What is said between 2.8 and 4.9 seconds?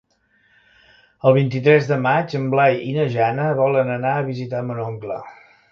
i na Jana volen anar a visitar mon